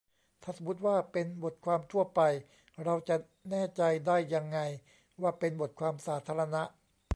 [0.43, 2.21] ถ้าสมมติว่าเป็นบทความทั่วไป
[2.83, 3.15] เราจะ
[3.51, 4.59] แน่ใจได้ยังไง
[5.21, 6.63] ว่าเป็นบทความสาธารณะ